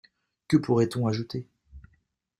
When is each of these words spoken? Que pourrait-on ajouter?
Que 0.47 0.57
pourrait-on 0.57 1.05
ajouter? 1.05 1.45